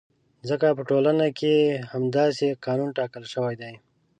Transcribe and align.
ځکه 0.49 0.67
په 0.77 0.83
ټولنه 0.89 1.27
کې 1.37 1.53
یې 1.63 1.73
همداسې 1.93 2.47
قانون 2.65 2.89
ټاکل 2.97 3.23
شوی 3.33 3.55
دی. 3.61 3.73